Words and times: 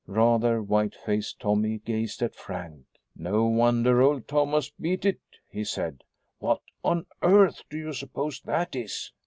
Rather 0.07 0.63
white 0.63 0.95
faced, 0.95 1.39
Tommy 1.39 1.77
gazed 1.77 2.23
at 2.23 2.33
Frank. 2.33 2.85
"No 3.15 3.45
wonder 3.45 4.01
old 4.01 4.27
Thomas 4.27 4.71
beat 4.71 5.05
it!" 5.05 5.19
he 5.47 5.63
said. 5.63 6.03
"What 6.39 6.61
on 6.83 7.05
earth 7.21 7.61
do 7.69 7.77
you 7.77 7.93
suppose 7.93 8.41
that 8.45 8.75
is?" 8.75 9.11